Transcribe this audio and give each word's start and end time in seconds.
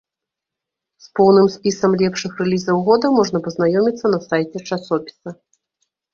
З 1.05 1.11
поўным 1.19 1.47
спісам 1.55 1.91
лепшых 2.03 2.31
рэлізаў 2.43 2.77
года 2.89 3.13
можна 3.19 3.43
пазнаёміцца 3.45 4.05
на 4.17 4.23
сайце 4.27 4.57
часопіса. 4.69 5.29